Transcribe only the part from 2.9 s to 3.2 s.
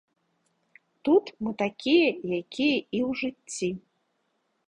і